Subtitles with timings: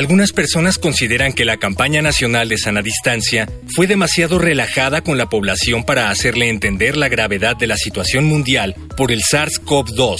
[0.00, 3.46] Algunas personas consideran que la campaña nacional de sana distancia
[3.76, 8.74] fue demasiado relajada con la población para hacerle entender la gravedad de la situación mundial
[8.96, 10.16] por el SARS-CoV-2,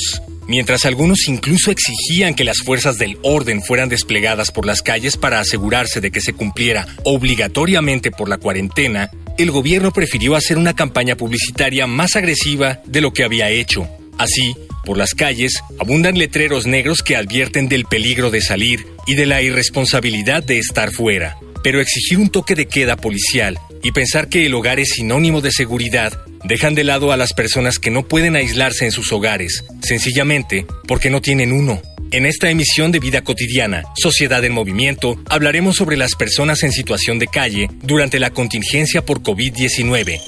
[0.47, 5.41] mientras algunos incluso exigían que las fuerzas del orden fueran desplegadas por las calles para
[5.41, 11.17] asegurarse de que se cumpliera obligatoriamente por la cuarentena, el gobierno prefirió hacer una campaña
[11.17, 13.89] publicitaria más agresiva de lo que había hecho.
[14.19, 19.27] Así, por las calles abundan letreros negros que advierten del peligro de salir y de
[19.27, 21.37] la irresponsabilidad de estar fuera.
[21.63, 25.53] Pero exigir un toque de queda policial y pensar que el hogar es sinónimo de
[25.53, 26.13] seguridad
[26.45, 31.11] dejan de lado a las personas que no pueden aislarse en sus hogares, sencillamente porque
[31.11, 31.81] no tienen uno.
[32.13, 37.19] En esta emisión de Vida Cotidiana, Sociedad en Movimiento, hablaremos sobre las personas en situación
[37.21, 40.21] de calle durante la contingencia por COVID-19.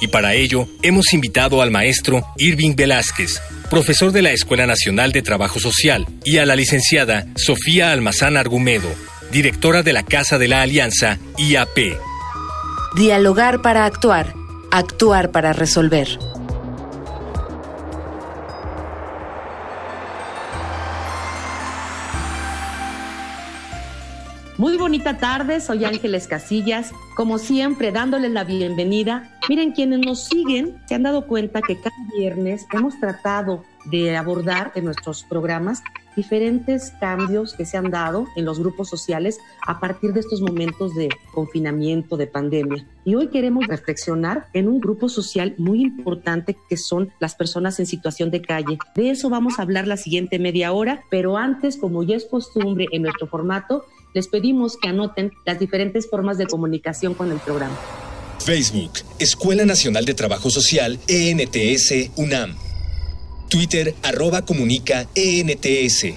[0.00, 3.40] Y para ello, hemos invitado al maestro Irving Velázquez,
[3.74, 8.88] profesor de la Escuela Nacional de Trabajo Social, y a la licenciada Sofía Almazán Argumedo,
[9.32, 11.96] directora de la Casa de la Alianza, IAP.
[12.94, 14.32] Dialogar para actuar,
[14.70, 16.06] actuar para resolver.
[24.56, 29.33] Muy bonita tarde, soy Ángeles Casillas, como siempre dándoles la bienvenida.
[29.48, 34.72] Miren, quienes nos siguen se han dado cuenta que cada viernes hemos tratado de abordar
[34.74, 35.82] en nuestros programas
[36.16, 40.94] diferentes cambios que se han dado en los grupos sociales a partir de estos momentos
[40.94, 42.86] de confinamiento, de pandemia.
[43.04, 47.86] Y hoy queremos reflexionar en un grupo social muy importante que son las personas en
[47.86, 48.78] situación de calle.
[48.94, 52.86] De eso vamos a hablar la siguiente media hora, pero antes, como ya es costumbre
[52.92, 53.84] en nuestro formato,
[54.14, 57.76] les pedimos que anoten las diferentes formas de comunicación con el programa.
[58.40, 62.56] Facebook, Escuela Nacional de Trabajo Social, ENTS, UNAM.
[63.48, 66.14] Twitter, arroba comunica, ENTS.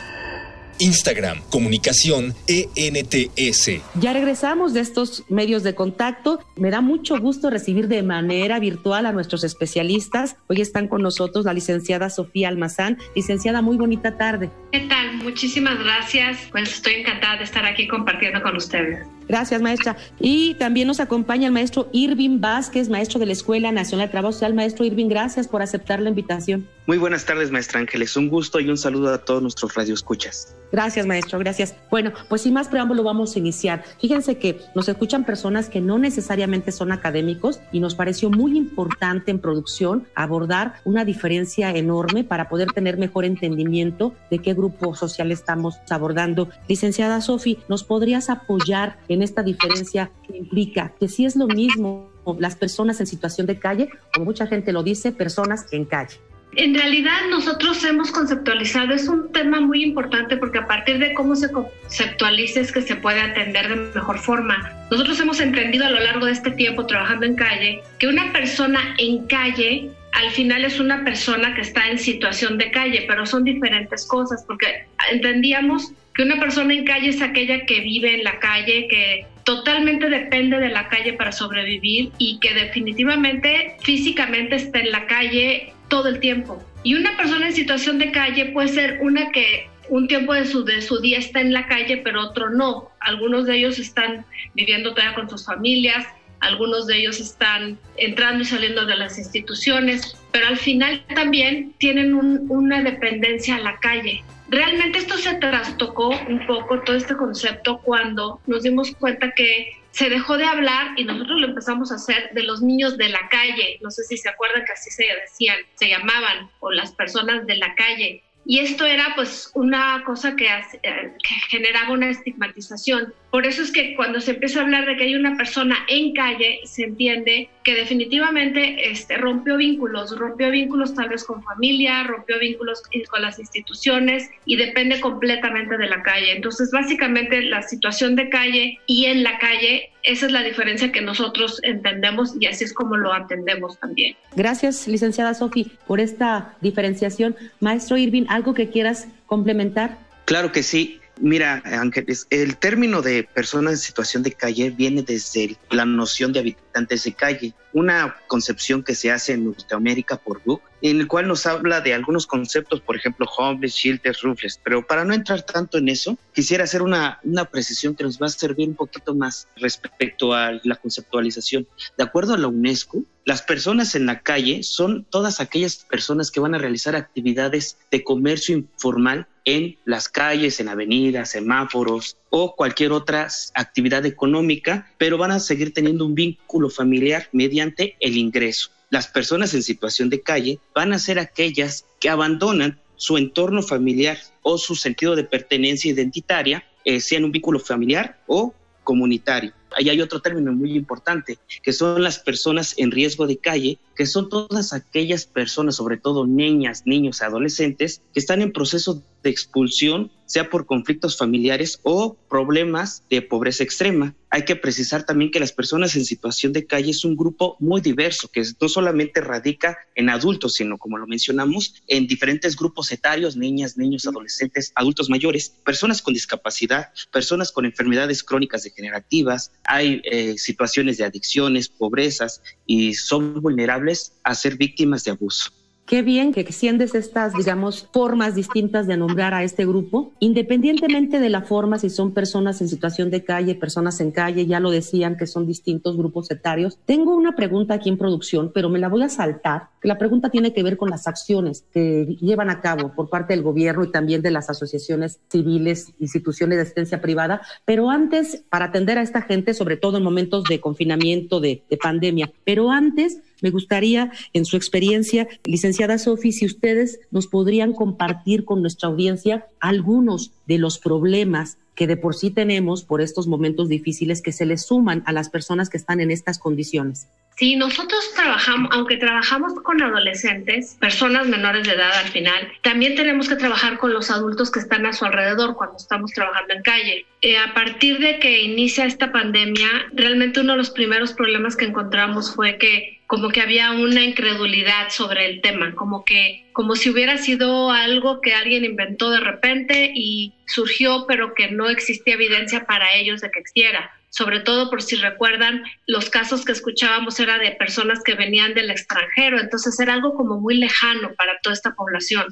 [0.79, 3.81] Instagram, comunicación ENTS.
[3.95, 6.39] Ya regresamos de estos medios de contacto.
[6.55, 10.35] Me da mucho gusto recibir de manera virtual a nuestros especialistas.
[10.47, 12.97] Hoy están con nosotros la licenciada Sofía Almazán.
[13.15, 14.51] Licenciada, muy bonita tarde.
[14.71, 15.17] ¿Qué tal?
[15.17, 16.37] Muchísimas gracias.
[16.51, 18.99] Pues estoy encantada de estar aquí compartiendo con ustedes.
[19.27, 19.97] Gracias, maestra.
[20.19, 24.33] Y también nos acompaña el maestro Irving Vázquez, maestro de la Escuela Nacional de Trabajo
[24.33, 24.53] Social.
[24.53, 26.67] Maestro Irving, gracias por aceptar la invitación.
[26.85, 28.15] Muy buenas tardes, maestra Ángeles.
[28.15, 30.55] Un gusto y un saludo a todos nuestros radioescuchas.
[30.71, 31.75] Gracias, maestro, gracias.
[31.89, 33.83] Bueno, pues sin más preámbulo vamos a iniciar.
[33.99, 39.31] Fíjense que nos escuchan personas que no necesariamente son académicos y nos pareció muy importante
[39.31, 45.31] en producción abordar una diferencia enorme para poder tener mejor entendimiento de qué grupo social
[45.31, 46.49] estamos abordando.
[46.67, 52.09] Licenciada Sofi, ¿nos podrías apoyar en esta diferencia que implica que si es lo mismo
[52.39, 56.17] las personas en situación de calle, como mucha gente lo dice, personas en calle?
[56.55, 61.35] En realidad nosotros hemos conceptualizado, es un tema muy importante porque a partir de cómo
[61.35, 64.71] se conceptualiza es que se puede atender de mejor forma.
[64.89, 68.79] Nosotros hemos entendido a lo largo de este tiempo trabajando en calle que una persona
[68.97, 73.43] en calle al final es una persona que está en situación de calle, pero son
[73.43, 78.39] diferentes cosas porque entendíamos que una persona en calle es aquella que vive en la
[78.39, 84.91] calle, que totalmente depende de la calle para sobrevivir y que definitivamente físicamente está en
[84.91, 86.63] la calle todo el tiempo.
[86.81, 90.65] Y una persona en situación de calle puede ser una que un tiempo de su,
[90.65, 92.89] de su día está en la calle, pero otro no.
[92.99, 96.07] Algunos de ellos están viviendo todavía con sus familias,
[96.39, 102.13] algunos de ellos están entrando y saliendo de las instituciones, pero al final también tienen
[102.13, 104.23] una dependencia a la calle.
[104.49, 110.09] Realmente esto se trastocó un poco todo este concepto cuando nos dimos cuenta que se
[110.09, 113.79] dejó de hablar y nosotros lo empezamos a hacer de los niños de la calle.
[113.81, 117.57] No sé si se acuerdan que así se decían, se llamaban, o las personas de
[117.57, 118.23] la calle.
[118.45, 123.13] Y esto era pues una cosa que, eh, que generaba una estigmatización.
[123.31, 126.13] Por eso es que cuando se empieza a hablar de que hay una persona en
[126.13, 132.39] calle, se entiende que definitivamente este, rompió vínculos, rompió vínculos tal vez con familia, rompió
[132.39, 136.31] vínculos con las instituciones y depende completamente de la calle.
[136.31, 141.01] Entonces, básicamente la situación de calle y en la calle, esa es la diferencia que
[141.01, 144.15] nosotros entendemos y así es como lo atendemos también.
[144.35, 147.35] Gracias, licenciada Sofi, por esta diferenciación.
[147.59, 149.97] Maestro Irving, ¿algo que quieras complementar?
[150.23, 151.01] Claro que sí.
[151.19, 156.39] Mira, Ángeles, el término de personas en situación de calle viene desde la noción de
[156.39, 161.27] habitantes de calle, una concepción que se hace en Norteamérica por Book, en el cual
[161.27, 164.59] nos habla de algunos conceptos, por ejemplo, homeless, shelters, roofless.
[164.63, 168.27] Pero para no entrar tanto en eso, quisiera hacer una, una precisión que nos va
[168.27, 171.67] a servir un poquito más respecto a la conceptualización.
[171.97, 176.39] De acuerdo a la UNESCO, las personas en la calle son todas aquellas personas que
[176.39, 182.91] van a realizar actividades de comercio informal en las calles, en avenidas, semáforos o cualquier
[182.91, 188.71] otra actividad económica, pero van a seguir teniendo un vínculo familiar mediante el ingreso.
[188.89, 194.17] Las personas en situación de calle van a ser aquellas que abandonan su entorno familiar
[194.41, 198.53] o su sentido de pertenencia identitaria, eh, sea en un vínculo familiar o
[198.83, 199.51] comunitario.
[199.75, 204.05] Ahí hay otro término muy importante, que son las personas en riesgo de calle, que
[204.05, 210.09] son todas aquellas personas, sobre todo niñas, niños, adolescentes, que están en proceso de expulsión,
[210.25, 214.15] sea por conflictos familiares o problemas de pobreza extrema.
[214.29, 217.79] Hay que precisar también que las personas en situación de calle es un grupo muy
[217.79, 223.37] diverso, que no solamente radica en adultos, sino, como lo mencionamos, en diferentes grupos etarios,
[223.37, 230.37] niñas, niños, adolescentes, adultos mayores, personas con discapacidad, personas con enfermedades crónicas degenerativas, hay eh,
[230.37, 235.51] situaciones de adicciones, pobrezas y son vulnerables a ser víctimas de abuso.
[235.87, 241.29] Qué bien que extiendes estas, digamos, formas distintas de nombrar a este grupo, independientemente de
[241.29, 245.15] la forma, si son personas en situación de calle, personas en calle, ya lo decían
[245.15, 246.77] que son distintos grupos etarios.
[246.85, 249.69] Tengo una pregunta aquí en producción, pero me la voy a saltar.
[249.81, 253.43] La pregunta tiene que ver con las acciones que llevan a cabo por parte del
[253.43, 257.43] gobierno y también de las asociaciones civiles, instituciones de asistencia privada.
[257.63, 261.77] Pero antes, para atender a esta gente, sobre todo en momentos de confinamiento, de, de
[261.77, 268.45] pandemia, pero antes me gustaría, en su experiencia, licenciada Sofi, si ustedes nos podrían compartir
[268.45, 273.69] con nuestra audiencia algunos de los problemas que de por sí tenemos por estos momentos
[273.69, 277.07] difíciles que se les suman a las personas que están en estas condiciones.
[277.37, 283.29] Sí, nosotros trabajamos, aunque trabajamos con adolescentes, personas menores de edad al final, también tenemos
[283.29, 287.05] que trabajar con los adultos que están a su alrededor cuando estamos trabajando en calle.
[287.21, 291.65] Eh, a partir de que inicia esta pandemia, realmente uno de los primeros problemas que
[291.65, 296.89] encontramos fue que como que había una incredulidad sobre el tema, como que como si
[296.89, 302.65] hubiera sido algo que alguien inventó de repente y surgió, pero que no existía evidencia
[302.65, 307.37] para ellos de que existiera sobre todo por si recuerdan, los casos que escuchábamos era
[307.37, 311.75] de personas que venían del extranjero, entonces era algo como muy lejano para toda esta
[311.75, 312.25] población.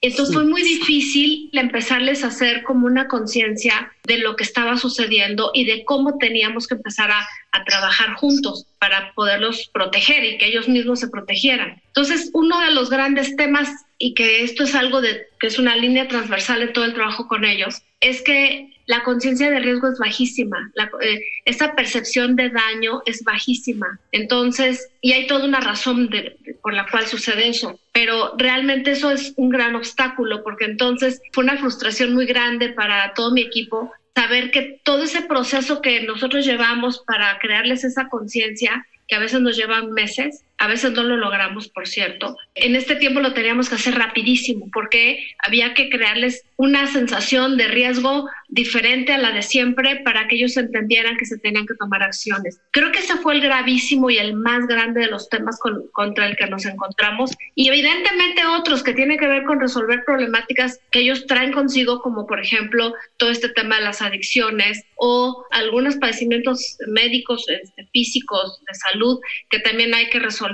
[0.00, 5.50] Entonces fue muy difícil empezarles a hacer como una conciencia de lo que estaba sucediendo
[5.54, 10.46] y de cómo teníamos que empezar a, a trabajar juntos para poderlos proteger y que
[10.46, 11.80] ellos mismos se protegieran.
[11.88, 15.76] Entonces, uno de los grandes temas, y que esto es algo de, que es una
[15.76, 19.98] línea transversal en todo el trabajo con ellos, es que la conciencia de riesgo es
[19.98, 23.98] bajísima, la, eh, esa percepción de daño es bajísima.
[24.12, 26.10] Entonces, y hay toda una razón
[26.60, 31.42] por la cual sucede eso, pero realmente eso es un gran obstáculo porque entonces fue
[31.42, 36.44] una frustración muy grande para todo mi equipo saber que todo ese proceso que nosotros
[36.44, 41.16] llevamos para crearles esa conciencia, que a veces nos llevan meses, a veces no lo
[41.16, 42.36] logramos, por cierto.
[42.54, 47.66] En este tiempo lo teníamos que hacer rapidísimo porque había que crearles una sensación de
[47.66, 52.04] riesgo diferente a la de siempre para que ellos entendieran que se tenían que tomar
[52.04, 52.60] acciones.
[52.70, 55.58] Creo que ese fue el gravísimo y el más grande de los temas
[55.90, 60.78] contra el que nos encontramos y evidentemente otros que tienen que ver con resolver problemáticas
[60.92, 65.96] que ellos traen consigo, como por ejemplo todo este tema de las adicciones o algunos
[65.96, 69.18] padecimientos médicos, este, físicos, de salud,
[69.50, 70.51] que también hay que resolver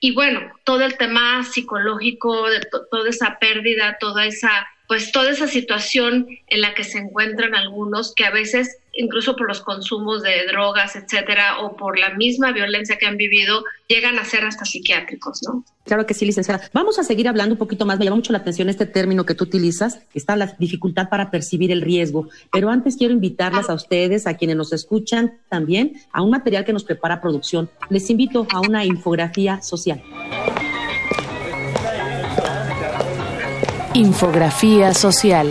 [0.00, 5.46] y bueno, todo el tema psicológico, de toda esa pérdida, toda esa, pues toda esa
[5.46, 10.44] situación en la que se encuentran algunos que a veces incluso por los consumos de
[10.50, 15.40] drogas, etcétera, o por la misma violencia que han vivido, llegan a ser hasta psiquiátricos,
[15.46, 15.64] ¿no?
[15.84, 16.68] Claro que sí, licenciada.
[16.72, 17.98] Vamos a seguir hablando un poquito más.
[17.98, 21.30] Me llama mucho la atención este término que tú utilizas, que está la dificultad para
[21.30, 22.28] percibir el riesgo.
[22.52, 26.72] Pero antes quiero invitarlas a ustedes, a quienes nos escuchan también, a un material que
[26.72, 27.70] nos prepara producción.
[27.88, 30.02] Les invito a una infografía social.
[33.98, 35.50] Infografía social.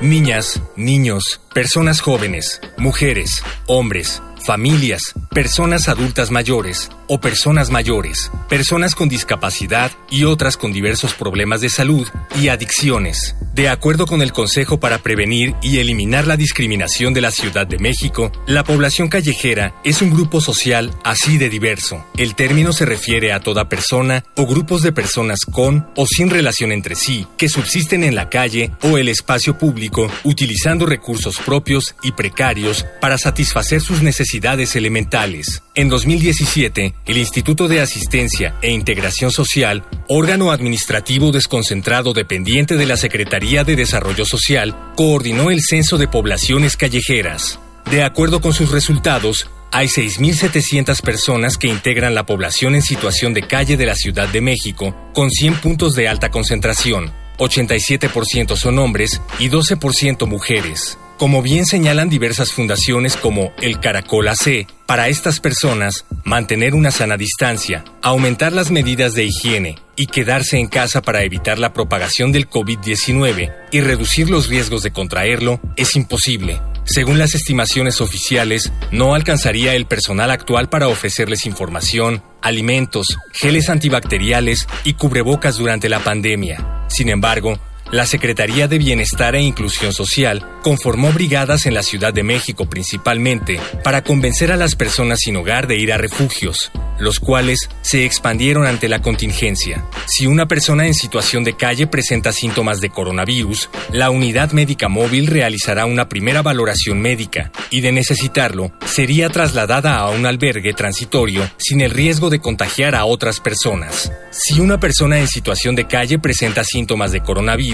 [0.00, 9.08] Niñas, niños, personas jóvenes, mujeres, hombres, familias, personas adultas mayores o personas mayores, personas con
[9.08, 12.06] discapacidad y otras con diversos problemas de salud
[12.40, 13.36] y adicciones.
[13.54, 17.78] De acuerdo con el Consejo para Prevenir y Eliminar la Discriminación de la Ciudad de
[17.78, 22.04] México, la población callejera es un grupo social así de diverso.
[22.16, 26.72] El término se refiere a toda persona o grupos de personas con o sin relación
[26.72, 32.12] entre sí que subsisten en la calle o el espacio público utilizando recursos propios y
[32.12, 34.33] precarios para satisfacer sus necesidades
[34.74, 35.62] elementales.
[35.74, 42.96] En 2017, el Instituto de Asistencia e Integración Social, órgano administrativo desconcentrado dependiente de la
[42.96, 47.58] Secretaría de Desarrollo Social, coordinó el censo de poblaciones callejeras.
[47.90, 53.46] De acuerdo con sus resultados, hay 6.700 personas que integran la población en situación de
[53.46, 57.12] calle de la Ciudad de México, con 100 puntos de alta concentración.
[57.38, 60.96] 87% son hombres y 12% mujeres.
[61.24, 67.16] Como bien señalan diversas fundaciones como el Caracol AC, para estas personas, mantener una sana
[67.16, 72.46] distancia, aumentar las medidas de higiene y quedarse en casa para evitar la propagación del
[72.46, 76.60] COVID-19 y reducir los riesgos de contraerlo es imposible.
[76.84, 84.68] Según las estimaciones oficiales, no alcanzaría el personal actual para ofrecerles información, alimentos, geles antibacteriales
[84.84, 86.84] y cubrebocas durante la pandemia.
[86.88, 87.58] Sin embargo,
[87.92, 93.60] la Secretaría de Bienestar e Inclusión Social conformó brigadas en la Ciudad de México principalmente
[93.82, 98.66] para convencer a las personas sin hogar de ir a refugios, los cuales se expandieron
[98.66, 99.84] ante la contingencia.
[100.06, 105.26] Si una persona en situación de calle presenta síntomas de coronavirus, la unidad médica móvil
[105.26, 111.80] realizará una primera valoración médica y de necesitarlo, sería trasladada a un albergue transitorio sin
[111.80, 114.12] el riesgo de contagiar a otras personas.
[114.30, 117.73] Si una persona en situación de calle presenta síntomas de coronavirus,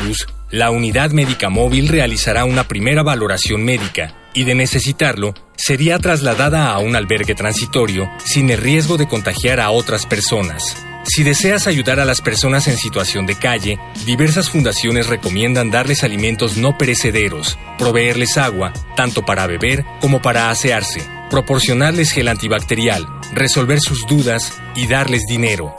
[0.50, 6.78] la unidad médica móvil realizará una primera valoración médica y de necesitarlo, sería trasladada a
[6.78, 10.76] un albergue transitorio sin el riesgo de contagiar a otras personas.
[11.04, 16.56] Si deseas ayudar a las personas en situación de calle, diversas fundaciones recomiendan darles alimentos
[16.56, 24.06] no perecederos, proveerles agua, tanto para beber como para asearse, proporcionarles gel antibacterial, resolver sus
[24.06, 25.74] dudas y darles dinero.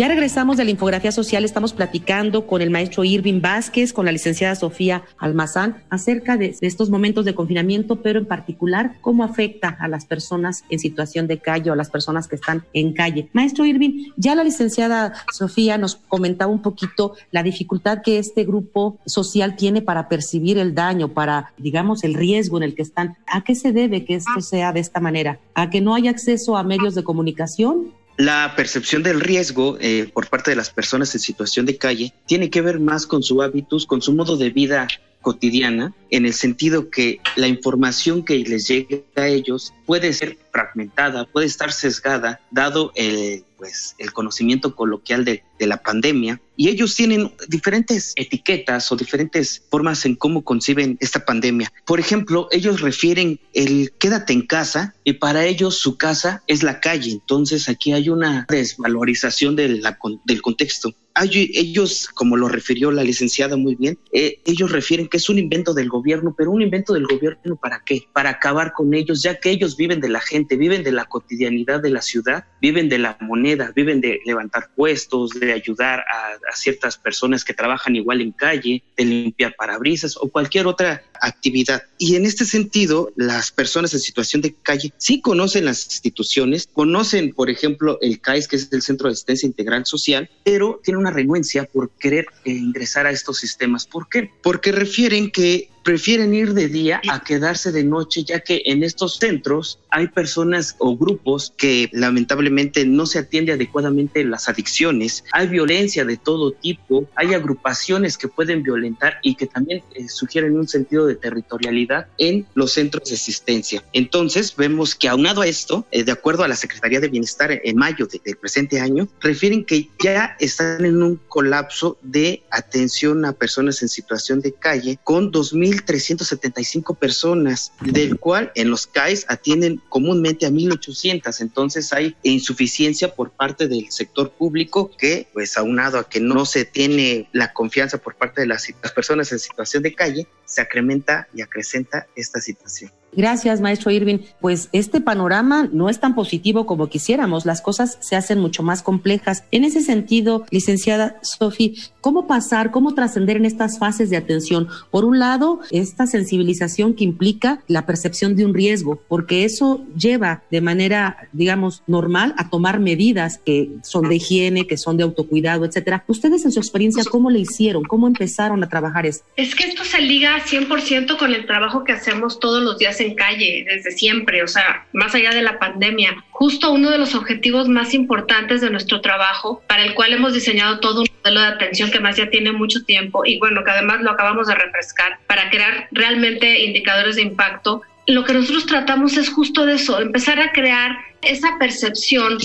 [0.00, 4.12] Ya regresamos de la infografía social, estamos platicando con el maestro Irving Vázquez, con la
[4.12, 9.88] licenciada Sofía Almazán, acerca de, estos momentos de confinamiento, pero en particular cómo afecta a
[9.88, 13.28] las personas en situación de calle o a las personas que están en calle.
[13.34, 18.98] Maestro Irving, ya la licenciada Sofía nos comentaba un poquito la dificultad que este grupo
[19.04, 23.18] social tiene para percibir el daño, para, digamos, el riesgo en el que están.
[23.26, 25.40] ¿A qué se debe que esto sea de esta manera?
[25.54, 27.99] ¿A que no hay acceso a medios de comunicación?
[28.20, 32.50] La percepción del riesgo eh, por parte de las personas en situación de calle tiene
[32.50, 34.88] que ver más con su hábitos, con su modo de vida
[35.20, 41.24] cotidiana, en el sentido que la información que les llegue a ellos puede ser fragmentada,
[41.26, 46.40] puede estar sesgada, dado el, pues, el conocimiento coloquial de, de la pandemia.
[46.56, 51.72] Y ellos tienen diferentes etiquetas o diferentes formas en cómo conciben esta pandemia.
[51.86, 56.80] Por ejemplo, ellos refieren el quédate en casa y para ellos su casa es la
[56.80, 57.12] calle.
[57.12, 63.56] Entonces aquí hay una desvalorización de la, del contexto ellos, como lo refirió la licenciada
[63.56, 67.06] muy bien, eh, ellos refieren que es un invento del gobierno, pero un invento del
[67.06, 68.04] gobierno para qué?
[68.12, 71.80] Para acabar con ellos, ya que ellos viven de la gente, viven de la cotidianidad
[71.80, 76.98] de la ciudad, viven de la moneda, viven de levantar puestos, de ayudar a, ciertas
[76.98, 81.84] personas que trabajan igual en calle, de limpiar parabrisas o cualquier otra actividad.
[81.96, 87.32] Y en este sentido, las personas en situación de calle sí conocen las instituciones, conocen,
[87.32, 91.10] por ejemplo, el CAIS, que es el Centro de Asistencia Integral Social, pero tienen una
[91.10, 93.86] renuencia por querer ingresar a estos sistemas.
[93.86, 94.30] ¿Por qué?
[94.42, 99.16] Porque refieren que prefieren ir de día a quedarse de noche, ya que en estos
[99.16, 106.04] centros hay personas o grupos que lamentablemente no se atiende adecuadamente las adicciones, hay violencia
[106.04, 111.06] de todo tipo, hay agrupaciones que pueden violentar y que también eh, sugieren un sentido
[111.06, 113.82] de territorialidad en los centros de asistencia.
[113.92, 117.76] Entonces vemos que aunado a esto, eh, de acuerdo a la Secretaría de Bienestar en
[117.76, 123.82] mayo del presente año, refieren que ya están en un colapso de atención a personas
[123.82, 130.46] en situación de calle con 2.000 1.375 personas, del cual en los CAIS atienden comúnmente
[130.46, 131.40] a 1.800.
[131.40, 136.64] Entonces hay insuficiencia por parte del sector público que, pues aunado a que no se
[136.64, 141.28] tiene la confianza por parte de las, las personas en situación de calle, se acrementa
[141.34, 142.92] y acrecenta esta situación.
[143.12, 144.18] Gracias, maestro Irving.
[144.40, 147.44] Pues este panorama no es tan positivo como quisiéramos.
[147.44, 149.44] Las cosas se hacen mucho más complejas.
[149.50, 154.68] En ese sentido, licenciada Sofi, ¿cómo pasar, cómo trascender en estas fases de atención?
[154.90, 160.42] Por un lado, esta sensibilización que implica la percepción de un riesgo, porque eso lleva
[160.50, 165.64] de manera, digamos, normal a tomar medidas que son de higiene, que son de autocuidado,
[165.64, 166.04] etcétera.
[166.06, 167.84] Ustedes en su experiencia, ¿cómo le hicieron?
[167.84, 169.24] ¿Cómo empezaron a trabajar esto?
[169.36, 173.14] Es que esto se liga 100% con el trabajo que hacemos todos los días en
[173.14, 176.24] calle, desde siempre, o sea, más allá de la pandemia.
[176.30, 180.80] Justo uno de los objetivos más importantes de nuestro trabajo, para el cual hemos diseñado
[180.80, 184.00] todo un modelo de atención que más ya tiene mucho tiempo y bueno, que además
[184.00, 189.28] lo acabamos de refrescar para crear realmente indicadores de impacto, lo que nosotros tratamos es
[189.30, 192.38] justo de eso, empezar a crear esa percepción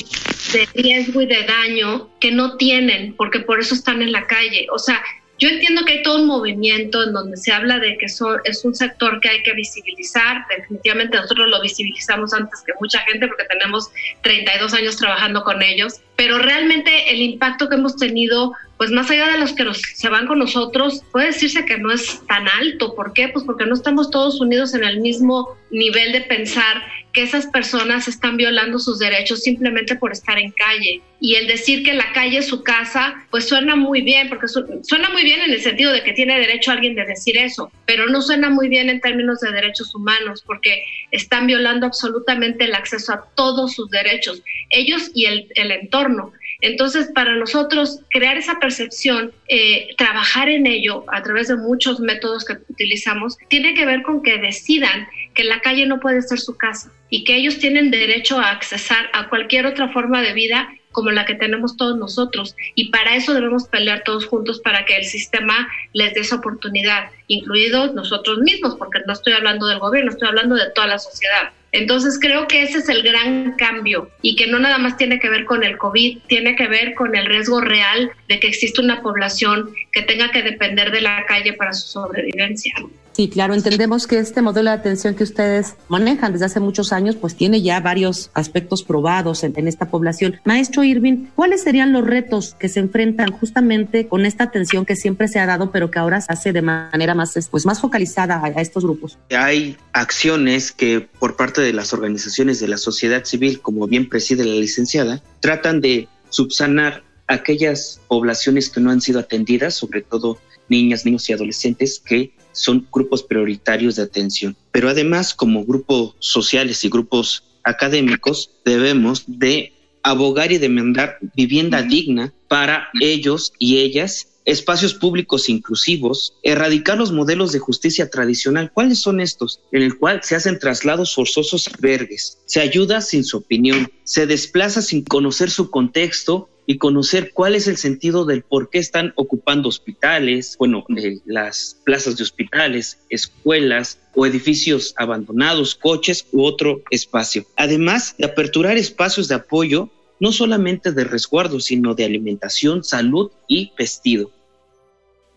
[0.53, 4.67] de riesgo y de daño que no tienen, porque por eso están en la calle.
[4.71, 5.01] O sea,
[5.37, 8.73] yo entiendo que hay todo un movimiento en donde se habla de que es un
[8.73, 10.45] sector que hay que visibilizar.
[10.55, 15.99] Definitivamente nosotros lo visibilizamos antes que mucha gente porque tenemos 32 años trabajando con ellos.
[16.15, 20.27] Pero realmente el impacto que hemos tenido, pues más allá de los que se van
[20.27, 22.93] con nosotros, puede decirse que no es tan alto.
[22.93, 23.29] ¿Por qué?
[23.29, 26.83] Pues porque no estamos todos unidos en el mismo nivel de pensar
[27.15, 31.01] que esas personas están violando sus derechos simplemente por estar en calle.
[31.21, 35.09] Y el decir que la calle es su casa, pues suena muy bien, porque suena
[35.09, 38.21] muy bien en el sentido de que tiene derecho alguien de decir eso, pero no
[38.21, 43.25] suena muy bien en términos de derechos humanos, porque están violando absolutamente el acceso a
[43.35, 46.33] todos sus derechos, ellos y el, el entorno.
[46.61, 52.43] Entonces, para nosotros, crear esa percepción, eh, trabajar en ello a través de muchos métodos
[52.43, 56.57] que utilizamos, tiene que ver con que decidan que la calle no puede ser su
[56.57, 61.11] casa y que ellos tienen derecho a accesar a cualquier otra forma de vida como
[61.11, 62.55] la que tenemos todos nosotros.
[62.73, 67.11] Y para eso debemos pelear todos juntos para que el sistema les dé esa oportunidad,
[67.27, 71.51] incluidos nosotros mismos, porque no estoy hablando del gobierno, estoy hablando de toda la sociedad.
[71.75, 75.29] Entonces creo que ese es el gran cambio y que no nada más tiene que
[75.29, 79.01] ver con el COVID, tiene que ver con el riesgo real de que existe una
[79.01, 82.73] población que tenga que depender de la calle para su sobrevivencia.
[83.15, 87.15] Sí, claro, entendemos que este modelo de atención que ustedes manejan desde hace muchos años,
[87.15, 90.41] pues tiene ya varios aspectos probados en, esta población.
[90.43, 95.29] Maestro Irving, ¿cuáles serían los retos que se enfrentan justamente con esta atención que siempre
[95.29, 98.47] se ha dado, pero que ahora se hace de manera más, pues, más focalizada a,
[98.47, 99.17] a estos grupos?
[99.29, 104.43] Hay acciones que por parte de las organizaciones de la sociedad civil, como bien preside
[104.43, 111.05] la licenciada, tratan de subsanar aquellas poblaciones que no han sido atendidas, sobre todo niñas,
[111.05, 114.55] niños y adolescentes que son grupos prioritarios de atención.
[114.71, 122.33] Pero además, como grupos sociales y grupos académicos, debemos de abogar y demandar vivienda digna
[122.47, 128.71] para ellos y ellas espacios públicos inclusivos, erradicar los modelos de justicia tradicional.
[128.71, 129.59] ¿Cuáles son estos?
[129.71, 134.27] En el cual se hacen traslados forzosos a albergues, se ayuda sin su opinión, se
[134.27, 139.13] desplaza sin conocer su contexto y conocer cuál es el sentido del por qué están
[139.15, 140.85] ocupando hospitales, bueno,
[141.25, 147.45] las plazas de hospitales, escuelas o edificios abandonados, coches u otro espacio.
[147.55, 153.71] Además de aperturar espacios de apoyo no solamente de resguardo, sino de alimentación, salud y
[153.77, 154.31] vestido.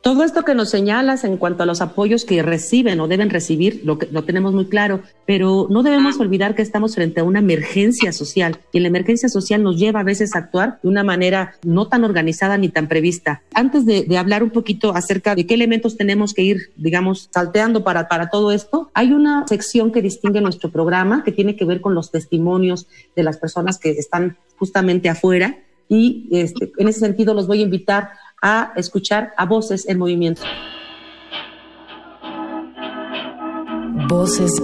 [0.08, 3.82] Todo esto que nos señalas en cuanto a los apoyos que reciben o deben recibir,
[3.84, 7.40] lo, que, lo tenemos muy claro, pero no debemos olvidar que estamos frente a una
[7.40, 11.56] emergencia social y la emergencia social nos lleva a veces a actuar de una manera
[11.62, 13.42] no tan organizada ni tan prevista.
[13.52, 18.08] Antes de, hablar un poquito acerca de qué elementos tenemos que ir, digamos, salteando para,
[18.08, 21.94] para todo esto, hay una sección que distingue nuestro programa que tiene que ver con
[21.94, 27.46] los testimonios de las personas que están justamente afuera y este, en ese sentido los
[27.46, 28.10] voy a invitar
[28.42, 30.42] a escuchar a Voces en Movimiento.
[34.08, 34.62] Voces.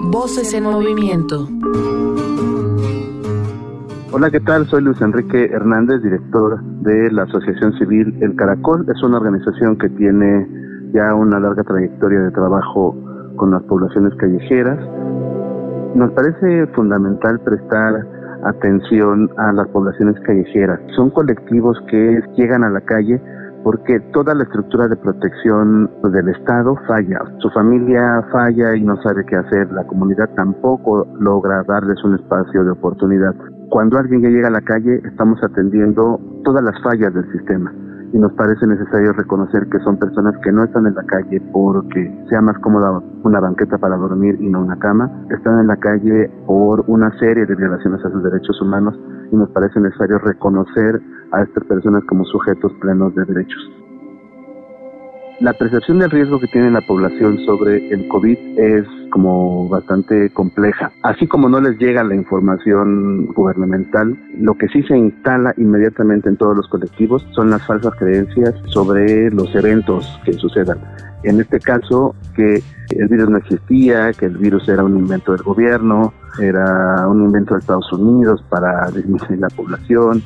[0.00, 1.48] Voces en Movimiento.
[4.12, 4.68] Hola, ¿qué tal?
[4.68, 8.86] Soy Luis Enrique Hernández, director de la Asociación Civil El Caracol.
[8.88, 10.46] Es una organización que tiene
[10.92, 12.94] ya una larga trayectoria de trabajo
[13.34, 14.78] con las poblaciones callejeras.
[15.96, 18.13] Nos parece fundamental prestar
[18.44, 20.80] atención a las poblaciones callejeras.
[20.96, 23.20] Son colectivos que llegan a la calle
[23.62, 27.20] porque toda la estructura de protección del Estado falla.
[27.38, 29.72] Su familia falla y no sabe qué hacer.
[29.72, 33.34] La comunidad tampoco logra darles un espacio de oportunidad.
[33.70, 37.72] Cuando alguien llega a la calle, estamos atendiendo todas las fallas del sistema
[38.14, 42.24] y nos parece necesario reconocer que son personas que no están en la calle porque
[42.28, 46.30] sea más cómoda una banqueta para dormir y no una cama, están en la calle
[46.46, 48.94] por una serie de violaciones a sus derechos humanos
[49.32, 53.83] y nos parece necesario reconocer a estas personas como sujetos plenos de derechos.
[55.44, 60.90] La percepción del riesgo que tiene la población sobre el COVID es como bastante compleja.
[61.02, 66.38] Así como no les llega la información gubernamental, lo que sí se instala inmediatamente en
[66.38, 70.78] todos los colectivos son las falsas creencias sobre los eventos que sucedan.
[71.24, 72.62] En este caso, que
[72.96, 77.52] el virus no existía, que el virus era un invento del gobierno, era un invento
[77.52, 80.22] de Estados Unidos para disminuir la población.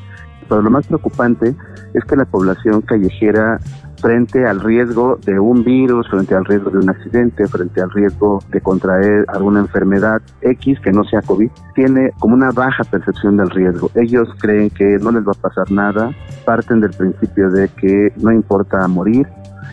[0.49, 1.57] Pero lo más preocupante
[1.93, 3.59] es que la población callejera
[4.01, 8.41] frente al riesgo de un virus, frente al riesgo de un accidente, frente al riesgo
[8.51, 13.51] de contraer alguna enfermedad X que no sea COVID, tiene como una baja percepción del
[13.51, 13.91] riesgo.
[13.95, 16.11] Ellos creen que no les va a pasar nada,
[16.45, 19.27] parten del principio de que no importa morir.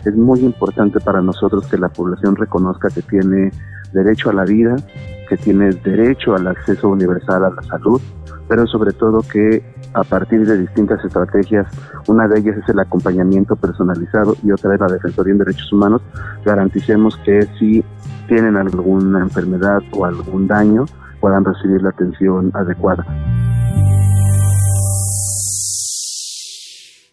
[0.04, 3.50] Es muy importante para nosotros que la población reconozca que tiene
[3.92, 4.76] derecho a la vida,
[5.28, 8.00] que tiene derecho al acceso universal a la salud,
[8.48, 11.66] pero sobre todo que a partir de distintas estrategias,
[12.08, 16.02] una de ellas es el acompañamiento personalizado y otra es la Defensoría en Derechos Humanos,
[16.44, 17.84] garanticemos que si
[18.28, 20.84] tienen alguna enfermedad o algún daño,
[21.20, 23.04] puedan recibir la atención adecuada.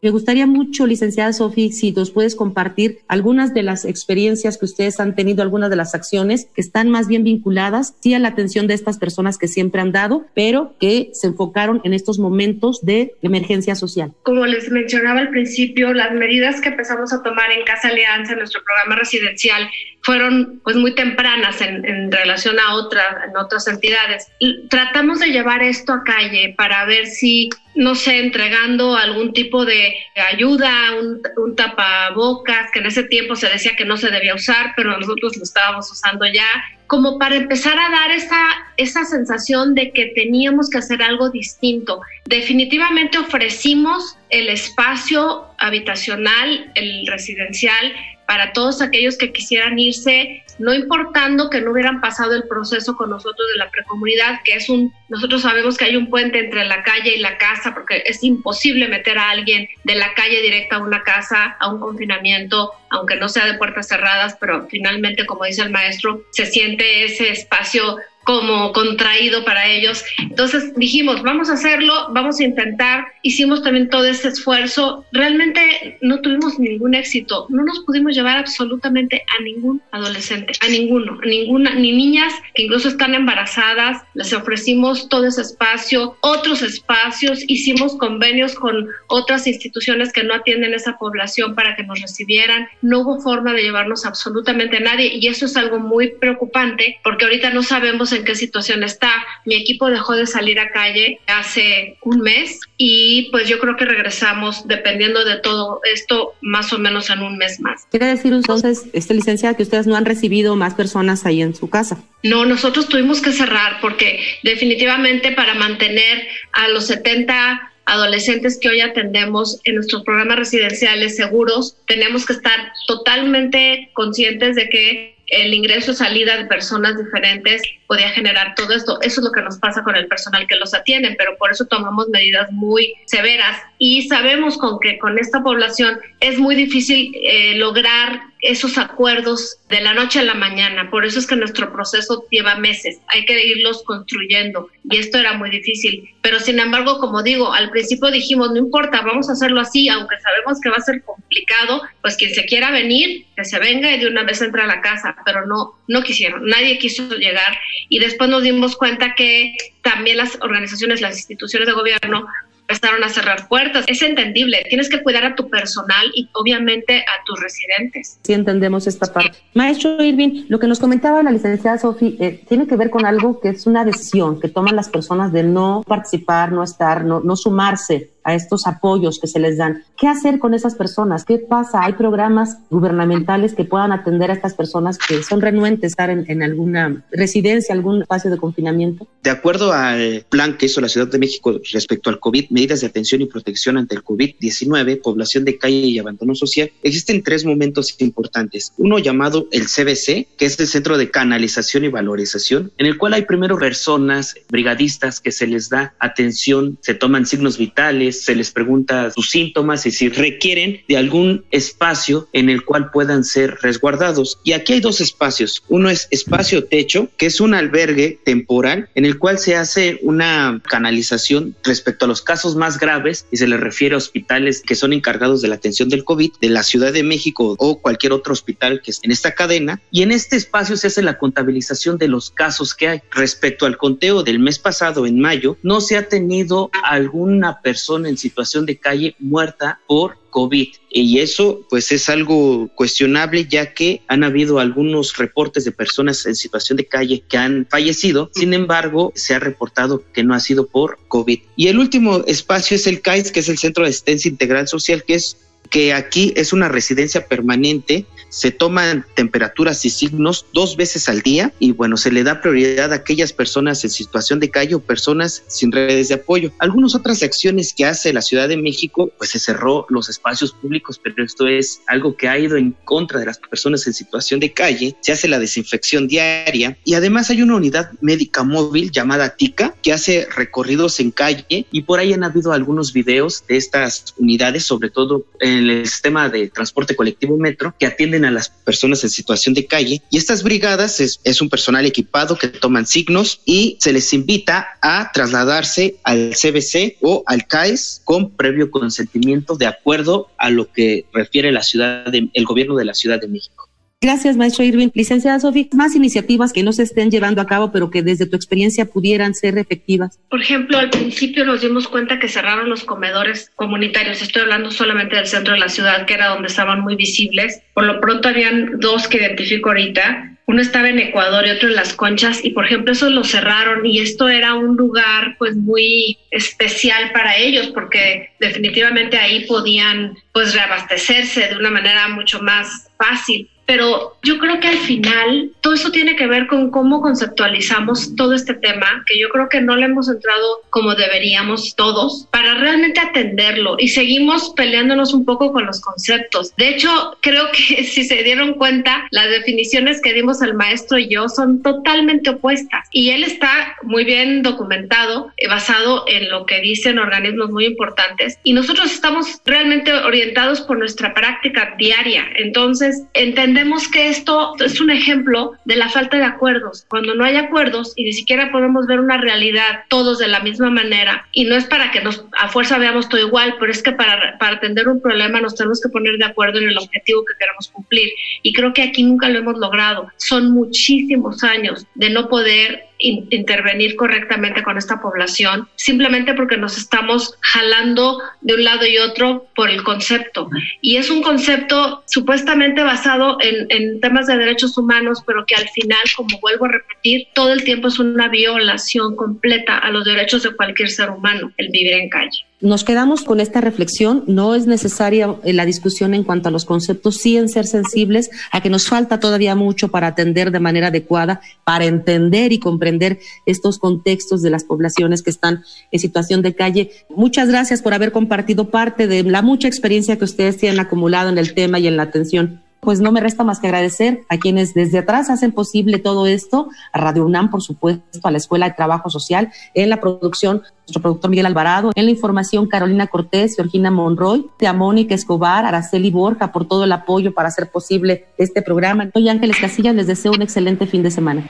[0.03, 4.99] Me gustaría mucho, licenciada Sofi, si nos puedes compartir algunas de las experiencias que ustedes
[4.99, 8.67] han tenido, algunas de las acciones que están más bien vinculadas, sí a la atención
[8.67, 13.13] de estas personas que siempre han dado, pero que se enfocaron en estos momentos de
[13.21, 14.11] emergencia social.
[14.23, 18.39] Como les mencionaba al principio, las medidas que empezamos a tomar en Casa Alianza, en
[18.39, 19.69] nuestro programa residencial,
[20.01, 24.27] fueron pues muy tempranas en, relación a otras, en otras entidades.
[24.69, 29.95] Tratamos de llevar esto a calle para ver si no sé, entregando algún tipo de
[30.31, 34.73] ayuda, un, un, tapabocas, que en ese tiempo se decía que no se debía usar,
[34.75, 36.47] pero nosotros lo estábamos usando ya,
[36.87, 38.39] como para empezar a dar esa,
[38.77, 42.01] esa sensación de que teníamos que hacer algo distinto.
[42.25, 47.93] Definitivamente ofrecimos el espacio habitacional, el residencial,
[48.33, 53.11] para todos aquellos que quisieran irse, no importando que no hubieran pasado el proceso con
[53.11, 56.81] nosotros de la precomunidad, que es un, nosotros sabemos que hay un puente entre la
[56.81, 60.83] calle y la casa, porque es imposible meter a alguien de la calle directa a
[60.83, 65.61] una casa, a un confinamiento, aunque no sea de puertas cerradas, pero finalmente, como dice
[65.61, 70.03] el maestro, se siente ese espacio como contraído para ellos.
[70.19, 76.19] Entonces dijimos, vamos a hacerlo, vamos a intentar, hicimos también todo ese esfuerzo, realmente no
[76.21, 81.75] tuvimos ningún éxito, no nos pudimos llevar absolutamente a ningún adolescente, a ninguno, a ninguna,
[81.75, 88.55] ni niñas que incluso están embarazadas, les ofrecimos todo ese espacio, otros espacios, hicimos convenios
[88.55, 93.53] con otras instituciones que no atienden esa población para que nos recibieran, no hubo forma
[93.53, 98.12] de llevarnos absolutamente a nadie y eso es algo muy preocupante porque ahorita no sabemos
[98.13, 99.11] en qué situación está.
[99.45, 103.85] Mi equipo dejó de salir a calle hace un mes y pues yo creo que
[103.85, 107.85] regresamos dependiendo de todo esto más o menos en un mes más.
[107.91, 111.69] Quiere decir entonces, este licenciada, que ustedes no han recibido más personas ahí en su
[111.69, 112.03] casa.
[112.23, 118.81] No, nosotros tuvimos que cerrar porque definitivamente para mantener a los 70 adolescentes que hoy
[118.81, 125.93] atendemos en nuestros programas residenciales seguros, tenemos que estar totalmente conscientes de que el ingreso
[125.93, 128.99] salida de personas diferentes podía generar todo esto.
[129.01, 131.65] Eso es lo que nos pasa con el personal que los atiende, pero por eso
[131.65, 137.55] tomamos medidas muy severas y sabemos con que con esta población es muy difícil eh,
[137.57, 140.89] lograr esos acuerdos de la noche a la mañana.
[140.89, 142.99] Por eso es que nuestro proceso lleva meses.
[143.07, 146.09] Hay que irlos construyendo y esto era muy difícil.
[146.21, 150.15] Pero sin embargo, como digo, al principio dijimos, no importa, vamos a hacerlo así, aunque
[150.21, 153.99] sabemos que va a ser complicado, pues quien se quiera venir, que se venga y
[153.99, 157.57] de una vez entra a la casa, pero no, no quisieron, nadie quiso llegar
[157.89, 162.27] y después nos dimos cuenta que también las organizaciones, las instituciones de gobierno
[162.67, 163.85] empezaron a cerrar puertas.
[163.87, 168.19] Es entendible, tienes que cuidar a tu personal y obviamente a tus residentes.
[168.23, 169.37] Sí, entendemos esta parte.
[169.53, 173.39] Maestro Irving, lo que nos comentaba la licenciada Sofi eh, tiene que ver con algo
[173.39, 177.35] que es una decisión que toman las personas de no participar, no estar, no, no
[177.35, 179.83] sumarse a estos apoyos que se les dan.
[179.97, 181.25] ¿Qué hacer con esas personas?
[181.25, 181.83] ¿Qué pasa?
[181.83, 186.25] ¿Hay programas gubernamentales que puedan atender a estas personas que son renuentes a estar en,
[186.27, 189.07] en, alguna residencia, algún espacio de confinamiento?
[189.23, 192.87] De acuerdo al plan que hizo la Ciudad de México respecto al COVID, medidas de
[192.87, 197.95] atención y protección ante el COVID-19, población de calle y abandono social, existen tres momentos
[197.99, 198.73] importantes.
[198.77, 203.13] Uno llamado el CBC, que es el Centro de Canalización y Valorización, en el cual
[203.13, 208.35] hay primero personas brigadistas que se les da atención, se toman signos vitales, les, se
[208.35, 213.57] les pregunta sus síntomas y si requieren de algún espacio en el cual puedan ser
[213.61, 214.39] resguardados.
[214.43, 215.63] Y aquí hay dos espacios.
[215.69, 220.61] Uno es espacio techo, que es un albergue temporal en el cual se hace una
[220.67, 224.93] canalización respecto a los casos más graves y se le refiere a hospitales que son
[224.93, 228.81] encargados de la atención del COVID de la Ciudad de México o cualquier otro hospital
[228.81, 229.81] que esté en esta cadena.
[229.91, 233.01] Y en este espacio se hace la contabilización de los casos que hay.
[233.11, 238.17] Respecto al conteo del mes pasado, en mayo, no se ha tenido alguna persona en
[238.17, 240.67] situación de calle muerta por COVID.
[240.89, 246.35] Y eso pues es algo cuestionable ya que han habido algunos reportes de personas en
[246.35, 248.29] situación de calle que han fallecido.
[248.33, 251.39] Sin embargo, se ha reportado que no ha sido por COVID.
[251.55, 255.03] Y el último espacio es el CAIS, que es el Centro de Asistencia Integral Social,
[255.03, 255.37] que es
[255.73, 261.51] que aquí es una residencia permanente, se toman temperaturas y signos dos veces al día
[261.57, 265.41] y bueno, se le da prioridad a aquellas personas en situación de calle o personas
[265.47, 266.51] sin redes de apoyo.
[266.59, 270.99] Algunas otras acciones que hace la Ciudad de México, pues se cerró los espacios públicos,
[271.03, 274.53] pero esto es algo que ha ido en contra de las personas en situación de
[274.53, 279.73] calle, se hace la desinfección diaria y además hay una unidad médica móvil llamada TICA
[279.81, 284.65] que hace recorridos en calle y por ahí han habido algunos videos de estas unidades,
[284.65, 289.09] sobre todo en el sistema de transporte colectivo metro que atienden a las personas en
[289.09, 293.77] situación de calle y estas brigadas es, es un personal equipado que toman signos y
[293.79, 300.29] se les invita a trasladarse al CBC o al CAES con previo consentimiento de acuerdo
[300.37, 303.69] a lo que refiere la ciudad de, el gobierno de la Ciudad de México.
[304.03, 304.89] Gracias, maestro Irving.
[304.93, 308.35] Licenciada Sofía, más iniciativas que no se estén llevando a cabo, pero que desde tu
[308.35, 310.19] experiencia pudieran ser efectivas.
[310.29, 314.21] Por ejemplo, al principio nos dimos cuenta que cerraron los comedores comunitarios.
[314.21, 317.61] Estoy hablando solamente del centro de la ciudad, que era donde estaban muy visibles.
[317.73, 320.37] Por lo pronto habían dos que identifico ahorita.
[320.47, 323.85] Uno estaba en Ecuador y otro en Las Conchas y por ejemplo eso lo cerraron
[323.85, 330.53] y esto era un lugar pues muy especial para ellos porque definitivamente ahí podían pues
[330.53, 335.91] reabastecerse de una manera mucho más fácil pero yo creo que al final todo eso
[335.91, 339.85] tiene que ver con cómo conceptualizamos todo este tema, que yo creo que no le
[339.85, 345.79] hemos entrado como deberíamos todos para realmente atenderlo y seguimos peleándonos un poco con los
[345.81, 346.55] conceptos.
[346.57, 351.07] De hecho, creo que si se dieron cuenta, las definiciones que dimos el maestro y
[351.07, 356.61] yo son totalmente opuestas y él está muy bien documentado, eh, basado en lo que
[356.61, 362.25] dicen organismos muy importantes y nosotros estamos realmente orientados por nuestra práctica diaria.
[362.35, 366.85] Entonces, entendemos entendemos que esto es un ejemplo de la falta de acuerdos.
[366.89, 370.71] Cuando no hay acuerdos y ni siquiera podemos ver una realidad todos de la misma
[370.71, 373.91] manera, y no es para que nos a fuerza veamos todo igual, pero es que
[373.91, 377.35] para, para atender un problema nos tenemos que poner de acuerdo en el objetivo que
[377.39, 378.09] queremos cumplir.
[378.41, 380.07] Y creo que aquí nunca lo hemos logrado.
[380.17, 387.35] Son muchísimos años de no poder intervenir correctamente con esta población, simplemente porque nos estamos
[387.41, 390.49] jalando de un lado y otro por el concepto.
[390.81, 395.67] Y es un concepto supuestamente basado en, en temas de derechos humanos, pero que al
[395.69, 400.43] final, como vuelvo a repetir, todo el tiempo es una violación completa a los derechos
[400.43, 402.45] de cualquier ser humano, el vivir en calle.
[402.63, 404.23] Nos quedamos con esta reflexión.
[404.25, 408.29] No es necesaria eh, la discusión en cuanto a los conceptos, sí en ser sensibles
[408.53, 413.19] a que nos falta todavía mucho para atender de manera adecuada, para entender y comprender
[413.45, 416.91] estos contextos de las poblaciones que están en situación de calle.
[417.09, 421.39] Muchas gracias por haber compartido parte de la mucha experiencia que ustedes tienen acumulado en
[421.39, 424.73] el tema y en la atención pues no me resta más que agradecer a quienes
[424.73, 428.75] desde atrás hacen posible todo esto, a Radio UNAM, por supuesto, a la Escuela de
[428.75, 433.91] Trabajo Social, en la producción, nuestro productor Miguel Alvarado, en la información Carolina Cortés, Georgina
[433.91, 439.09] Monroy, a Mónica Escobar, Araceli Borja, por todo el apoyo para hacer posible este programa.
[439.13, 441.49] Soy Ángeles Casillas, les deseo un excelente fin de semana.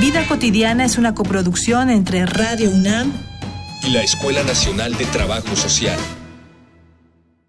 [0.00, 3.12] Vida cotidiana es una coproducción entre Radio UNAM
[3.82, 5.98] y la Escuela Nacional de Trabajo Social.